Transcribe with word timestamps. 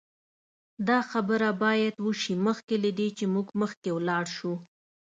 دا 0.87 0.99
خبره 1.11 1.49
باید 1.63 1.95
وشي 2.05 2.33
مخکې 2.47 2.75
له 2.83 2.89
دې 2.97 3.07
چې 3.17 3.25
موږ 3.33 3.47
مخکې 3.61 3.89
لاړ 4.07 4.25
شو 4.37 4.53